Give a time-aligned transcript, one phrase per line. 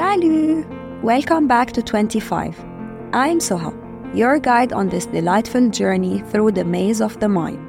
[0.00, 0.64] Salut!
[1.02, 2.58] Welcome back to 25.
[3.12, 3.70] I'm Soha,
[4.16, 7.60] your guide on this delightful journey through the maze of the mind.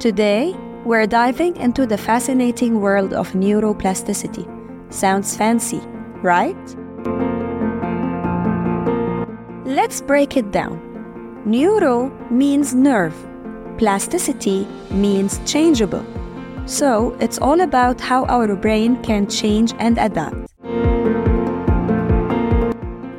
[0.00, 0.54] Today,
[0.86, 4.48] we're diving into the fascinating world of neuroplasticity.
[4.90, 5.82] Sounds fancy,
[6.22, 6.56] right?
[9.66, 10.80] Let's break it down.
[11.44, 13.14] Neuro means nerve,
[13.76, 16.06] plasticity means changeable.
[16.68, 20.52] So, it's all about how our brain can change and adapt.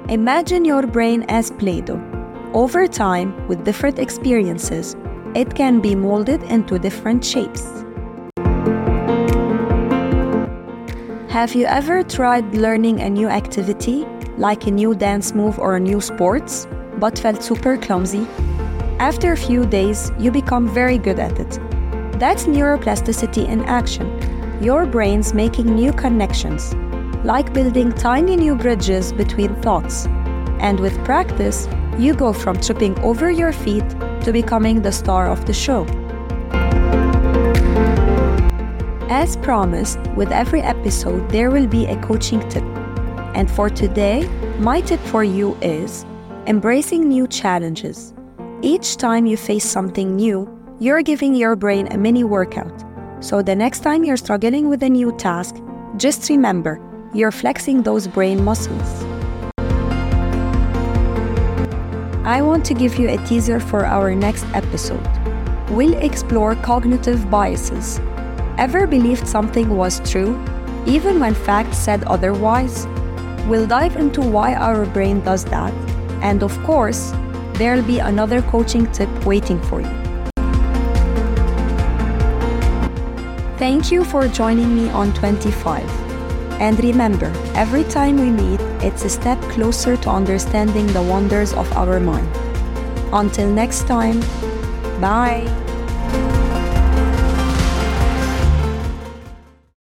[0.08, 2.00] Imagine your brain as Play Doh.
[2.54, 4.96] Over time, with different experiences,
[5.34, 7.66] it can be molded into different shapes.
[11.30, 14.06] Have you ever tried learning a new activity,
[14.38, 16.68] like a new dance move or a new sports,
[17.00, 18.28] but felt super clumsy?
[19.00, 21.60] After a few days, you become very good at it
[22.20, 24.08] that's neuroplasticity in action.
[24.62, 26.76] Your brain's making new connections,
[27.24, 30.06] like building tiny new bridges between thoughts.
[30.60, 33.90] And with practice, you go from tripping over your feet
[34.24, 35.86] to becoming the star of the show.
[39.10, 42.64] As promised, with every episode, there will be a coaching tip.
[43.34, 44.28] And for today,
[44.60, 46.06] my tip for you is
[46.48, 48.14] embracing new challenges.
[48.62, 52.86] Each time you face something new, you're giving your brain a mini workout.
[53.20, 55.56] So the next time you're struggling with a new task,
[55.98, 56.80] just remember
[57.14, 59.04] you're flexing those brain muscles.
[62.24, 65.06] I want to give you a teaser for our next episode.
[65.70, 68.00] We'll explore cognitive biases.
[68.58, 70.42] Ever believed something was true,
[70.86, 72.88] even when facts said otherwise?
[73.48, 75.74] We'll dive into why our brain does that,
[76.22, 77.12] and of course,
[77.56, 80.09] there'll be another coaching tip waiting for you.
[83.60, 85.84] Thank you for joining me on 25.
[86.62, 91.70] And remember, every time we meet, it's a step closer to understanding the wonders of
[91.74, 92.30] our mind.
[93.12, 94.22] Until next time,
[95.02, 95.69] bye.